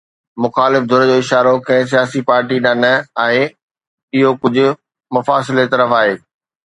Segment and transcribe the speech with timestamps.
[0.43, 2.91] مخالف ڌر جو اشارو ڪنهن سياسي پارٽي ڏانهن نه
[3.25, 3.43] آهي،
[4.19, 4.71] اهو ڪجهه
[5.19, 6.17] مفاصلي طرف آهي.